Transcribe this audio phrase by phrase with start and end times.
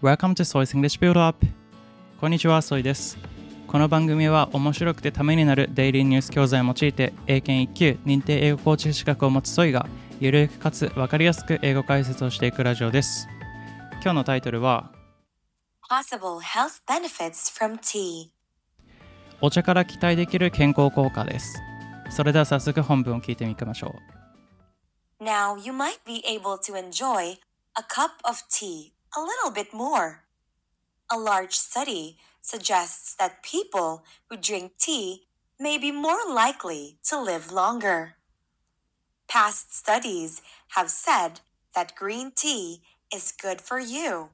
[0.00, 1.44] Welcome to Soy's English Build Up
[2.20, 3.18] こんにちは、ソイです。
[3.66, 9.88] この番組は面白くてためになるデイリーニュース教材を用いて英検1級認定英語コーチ資格を持つソイが
[10.20, 13.26] ゆるくかつわかりやすく英語解説をしていくラジオです。
[13.94, 14.92] 今日のタイトルは
[15.90, 18.28] Possible health benefits from tea.
[19.40, 21.60] お茶から期待できる健康効果です。
[22.10, 23.96] それでは早速本文を聞いてみましょ
[25.20, 25.24] う。
[25.24, 27.38] Now you might be able to enjoy
[27.74, 30.24] a cup of tea a little bit more.
[31.10, 35.26] A large study suggests that people who drink tea
[35.58, 38.16] may be more likely to live longer.
[39.28, 40.42] Past studies
[40.76, 41.40] have said
[41.74, 44.30] that green tea is good for you.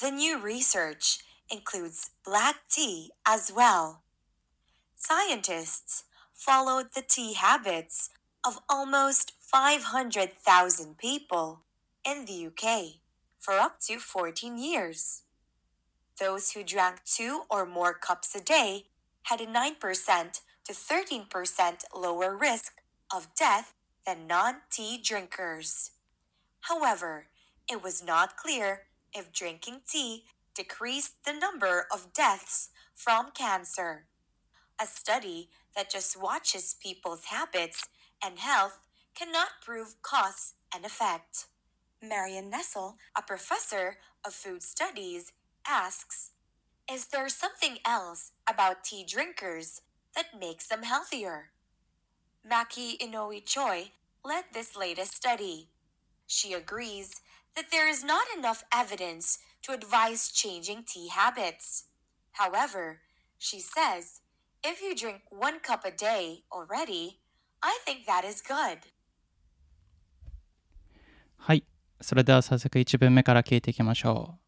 [0.00, 1.18] The new research
[1.50, 4.02] includes black tea as well.
[4.96, 8.10] Scientists followed the tea habits
[8.46, 11.60] of almost 500,000 people
[12.04, 13.03] in the UK
[13.44, 15.22] for up to 14 years.
[16.18, 18.86] Those who drank two or more cups a day
[19.24, 22.72] had a 9% to 13% lower risk
[23.14, 23.74] of death
[24.06, 25.90] than non tea drinkers.
[26.60, 27.26] However,
[27.70, 34.06] it was not clear if drinking tea decreased the number of deaths from cancer.
[34.80, 37.88] A study that just watches people's habits
[38.24, 38.78] and health
[39.14, 41.46] cannot prove cause and effect.
[42.08, 45.32] Marion Nessel, a professor of food studies,
[45.66, 46.30] asks
[46.90, 49.82] Is there something else about tea drinkers
[50.14, 51.50] that makes them healthier?
[52.48, 53.92] Maki Inoue Choi
[54.24, 55.68] led this latest study.
[56.26, 57.20] She agrees
[57.56, 61.84] that there is not enough evidence to advise changing tea habits.
[62.32, 63.00] However,
[63.38, 64.20] she says
[64.62, 67.20] if you drink one cup a day already,
[67.62, 68.78] I think that is good.
[71.36, 71.73] はい。
[72.04, 74.38] それでは早速1文目から聞いていきましょ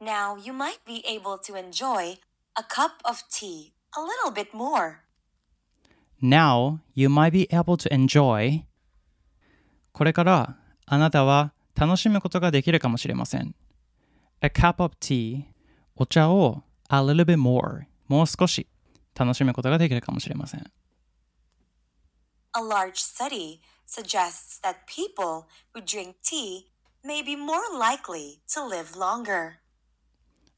[0.00, 2.18] Now you might be able to enjoy
[2.54, 4.98] a cup of tea a little bit more.
[6.22, 6.24] う。
[6.24, 8.62] Now you might be able to enjoy
[9.92, 13.56] これからあなたは楽しむことができるかもしれません。
[14.40, 15.46] A cup of tea
[15.96, 18.68] お茶を a little bit more もう少し
[19.18, 20.60] 楽しむことができるかもしれません。
[22.56, 23.58] A large study
[23.88, 26.66] suggests that people who drink tea
[27.03, 29.59] may be more likely to live longer.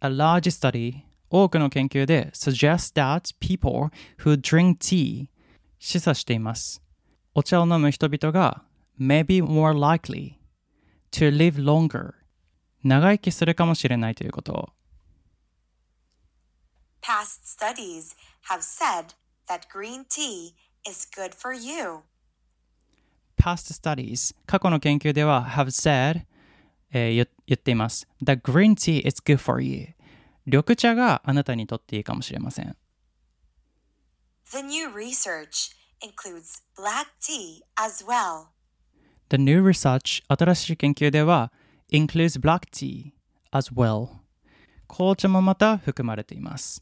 [0.00, 5.28] A large study 多くの研究で suggests that people who drink tea
[5.78, 6.82] 示唆しています。
[7.34, 8.62] お茶を飲む人々が
[8.98, 10.38] may be more likely
[11.12, 12.14] to live longer
[12.82, 14.68] 長生きするかもしれないということを
[17.02, 18.14] Past studies
[18.48, 19.14] have said
[19.48, 20.54] that green tea
[20.88, 22.02] is good for you.
[23.43, 26.21] past studies 過去の研究では have said、
[26.93, 29.87] えー言言っています The green tea is good for you
[30.45, 32.77] 緑茶があなたにとっていいかもしれません
[34.51, 38.47] The new research includes black tea as well.
[39.29, 41.51] The new research 新しい研究では
[41.91, 43.11] includes black tea
[43.51, 44.19] as well
[44.87, 46.81] 紅茶もまた含まれています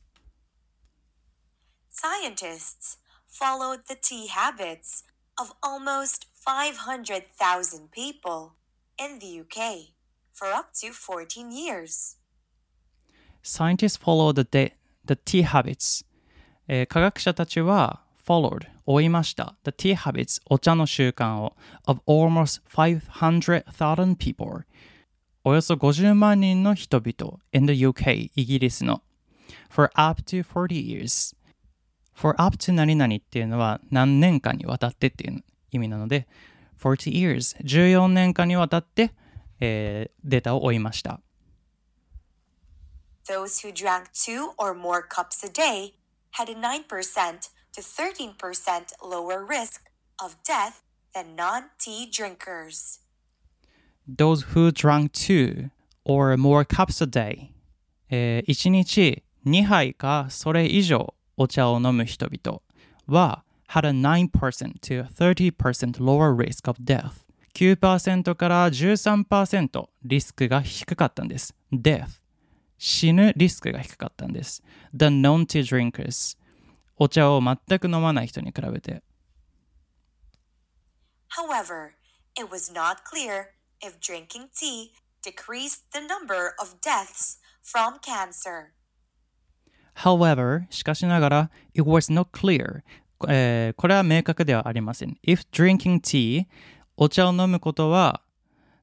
[1.92, 5.06] Scientists followed the tea habits
[5.39, 8.53] of almost 500,000 people
[8.99, 9.93] in the UK
[10.33, 12.17] for up to 14 years.
[13.43, 14.73] Scientists follow the, de-
[15.05, 16.05] the tea habits、
[16.69, 21.55] えー科学者たちは followed 追いました the tea habits お茶の習慣を
[21.87, 24.65] of almost 500,000 people
[25.45, 29.03] およそ50万人の人々 in the UK イギリスの
[29.71, 31.37] for up to 40 years
[32.22, 36.28] for up to 何々っていうのは何年間にわたってっていう意味なので
[36.80, 39.12] 40 years 14年間にわたって、
[39.60, 41.20] えーデータを追いました
[43.28, 45.94] Those who drank two or more cups a day
[46.32, 48.36] had a 9% to 13%
[49.04, 49.82] lower risk
[50.24, 50.84] of death
[51.14, 53.00] than non tea drinkers.
[54.08, 55.70] those who drank two
[56.04, 57.52] or more cups a day、
[58.10, 62.62] え1日2杯かそれ以上お茶を飲む人々
[63.08, 72.22] は had a 9% to 30% lower risk of death 9%から13%リスクが低かったんです death
[72.78, 74.64] 死ぬリスクが低かったんです
[74.94, 76.38] the non-tea drinkers
[76.98, 79.04] お茶を全く飲まない人に比べて
[81.38, 81.94] However,
[82.38, 83.52] it was not clear
[83.82, 84.92] if drinking tea
[85.24, 88.74] decreased the number of deaths from cancer.
[90.02, 92.82] However, しかしながら、it was not clear
[93.30, 95.16] えーこれは明確ではありません。
[95.24, 96.46] If drinking tea,
[96.98, 98.22] お茶を飲むことは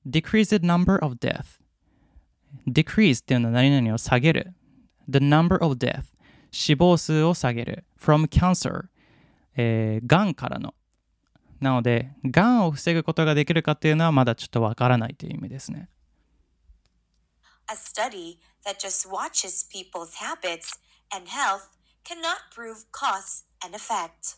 [0.06, 1.60] decreased number of death、
[2.68, 4.54] decrease っていうのは何々を下げる。
[5.08, 6.04] the number of death
[6.52, 7.84] 死亡数を下げる。
[8.00, 8.84] from cancer
[9.56, 10.72] えー、がんからの。
[11.60, 15.88] なので、がんを防ぐことができるかっていうのはまだちょっとわからないという意味ですね。
[17.70, 20.78] A study that just watches people's habits
[21.12, 24.36] and health cannot prove cause and effect.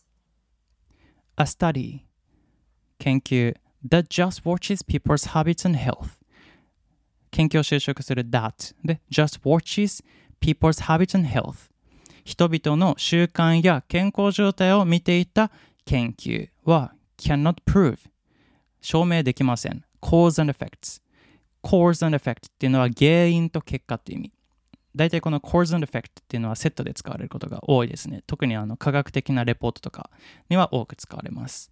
[1.36, 2.06] A study
[2.98, 3.54] 研究
[3.88, 6.18] that just watches people's habits and health
[7.30, 10.04] 研究を就職する that で just watches
[10.40, 11.70] people's habits and health
[12.24, 15.50] 人々の習慣や健康状態を見ていた
[15.84, 17.98] 研究は cannot prove
[18.80, 21.00] 証明できません cause and effects
[21.62, 24.32] cause and effect っていうのは原因と結果っていう意味
[24.96, 30.10] 大体この cause and effect っていうのはセットで使われることが多いですね特にあの科学的なレポートとか
[30.48, 31.70] には多く使われます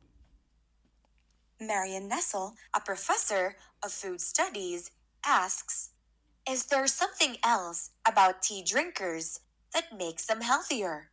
[1.60, 4.92] Marion Nessel, a professor of food studies,
[5.24, 5.90] asks
[6.48, 9.40] Is there something else about tea drinkers
[9.74, 11.10] that makes them healthier?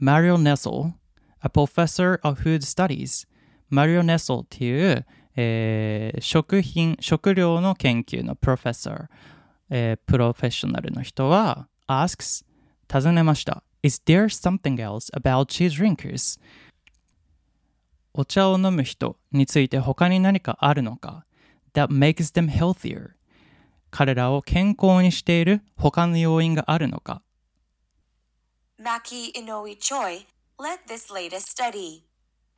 [0.00, 0.94] Mario Nessel,
[1.42, 3.26] a professor of food studies.
[3.70, 5.06] Mario Nessel っていう、
[5.36, 9.06] えー食品、食料の研究のプロフェッサー、
[9.76, 12.44] えープロフェッショナルの人は asks
[12.86, 13.64] 尋ねました。
[13.82, 16.40] Is there something else about tea drinkers?
[18.12, 21.26] お茶を飲む人について他に何かあるのか
[21.74, 23.14] that makes them healthier
[23.90, 27.22] 彼らを健康にしている他の要因があるのか
[28.80, 30.24] Maki Inoue Choi
[30.56, 32.04] led this latest study.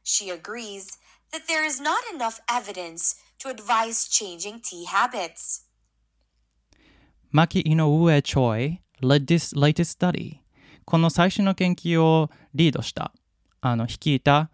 [0.05, 0.99] She agrees
[1.33, 5.66] that there is not enough evidence to advise changing tea habits.
[7.37, 10.41] Maki Inoue Choi led this latest study
[10.87, 13.13] この最新の研究をリードした
[13.61, 14.49] あの率いた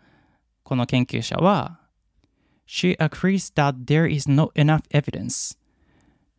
[0.64, 1.78] この研究者は
[2.66, 5.56] She agrees that there is not enough evidence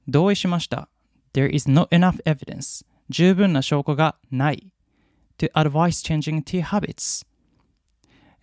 [0.10, 0.90] 同意しました
[1.34, 4.70] There is not enough evidence 十分な証拠がない
[5.38, 7.26] to advise changing tea habits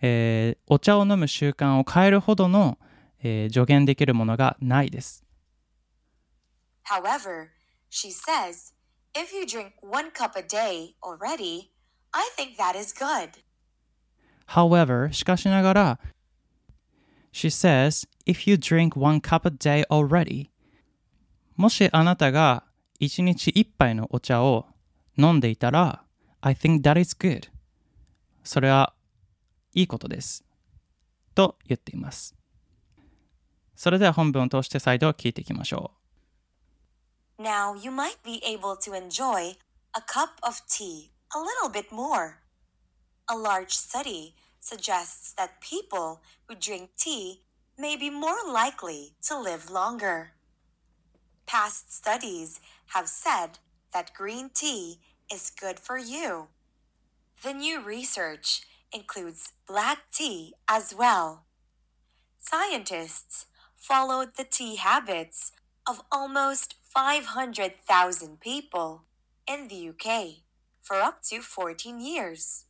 [0.01, 2.79] えーお茶を飲む習慣を変えるほどの、
[3.21, 5.23] えー助言できるものがないです。
[6.89, 7.60] However,
[7.91, 8.71] she says,
[9.13, 11.71] if you drink one cup a day already,
[12.13, 13.43] I think that is good.
[14.47, 15.99] However, しかしながら、
[17.33, 20.49] She says, if you drink one cup a day already,
[21.57, 22.63] もしあなたが
[23.01, 24.67] 1日1杯のお茶を
[25.17, 26.03] 飲んでいたら、
[26.39, 27.49] I think that is good.
[28.43, 28.93] それは
[29.73, 30.45] いいことです。
[31.35, 32.35] と言っています。
[33.75, 36.00] それでは本文を通して再度聞いていきましょう
[37.41, 39.55] Now you might be able to enjoy
[39.95, 42.43] a cup of tea a little bit more.
[43.27, 47.41] A large study suggests that people who drink tea
[47.79, 50.33] may be more likely to live longer.
[51.47, 52.59] Past studies
[52.93, 53.57] have said
[53.91, 54.99] that green tea
[55.33, 56.49] is good for you.
[57.41, 58.61] The new research
[58.93, 61.45] includes black tea as well.
[62.37, 65.53] Scientists followed the tea habits
[65.87, 69.03] of almost 500,000 people
[69.47, 70.43] in the UK
[70.81, 72.65] for up to 14 years.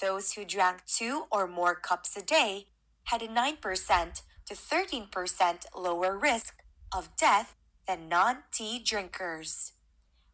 [0.00, 2.68] Those who drank two or more cups a day
[3.04, 6.54] had a 9% to 13% lower risk
[6.94, 7.54] of death
[7.86, 9.72] than non tea drinkers.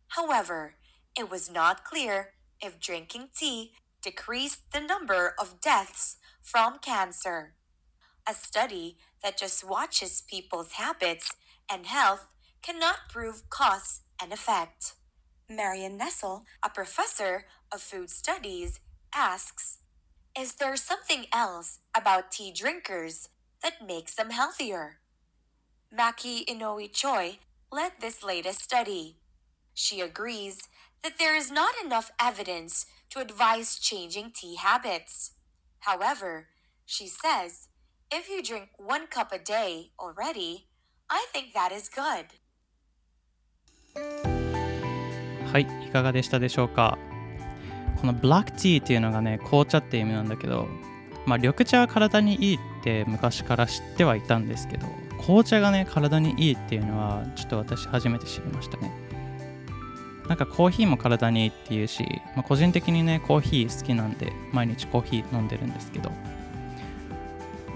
[0.08, 0.74] However,
[1.18, 7.54] it was not clear if drinking tea decreased the number of deaths from cancer.
[8.28, 11.32] A study that just watches people's habits
[11.70, 12.26] and health
[12.62, 14.94] cannot prove cause and effect.
[15.48, 18.80] Marion Nessel, a professor of food studies,
[19.14, 19.78] asks
[20.38, 23.28] Is there something else about tea drinkers
[23.62, 24.98] that makes them healthier?
[25.96, 27.38] Maki Inoue Choi
[27.70, 29.16] led this latest study.
[29.72, 30.68] She agrees
[31.02, 35.32] that there is not enough evidence to advise changing tea habits.
[35.80, 36.48] However,
[36.84, 37.68] she says
[38.10, 40.66] if you drink one cup a day already,
[41.08, 42.26] I think that is good.
[45.52, 46.98] はい、いかがでしたでしょうか？
[48.00, 50.66] このブラックティーっていうのがね、紅茶って意味なんだけど、
[51.24, 54.88] まあ、緑茶は体にいいって昔から知ってはいたんですけど、
[55.20, 58.90] 紅茶がね、体にいいっていうのは、ちょっと私初めて知りましたね。
[60.28, 66.10] なんかコーヒーも体にいいっていうし、まあ、個人的にね、コーヒー好きなんで、毎日コーヒー飲んでるんですけど、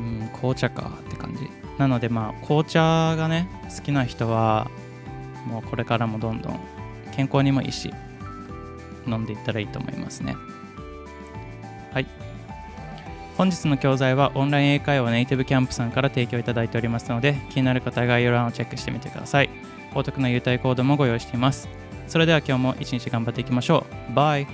[0.01, 1.49] うん、紅茶かって感じ。
[1.79, 2.81] なのでまあ、紅茶
[3.17, 4.71] がね、好きな人は、
[5.47, 6.61] もうこれからもどんどん
[7.13, 7.93] 健康にもいいし、
[9.07, 10.37] 飲んでいったらいいと思いますね。
[11.93, 12.07] はい。
[13.37, 19.51] 本日の教材はオンライン英会話ネイティブキャンプさんから提供いただいておりますので、気になる方は概要欄をチェックしてみてください。
[19.95, 21.69] お得な優待コードもご用意しています。
[22.07, 24.15] それでは今日も一日頑張っていきましょう。
[24.15, 24.47] バイ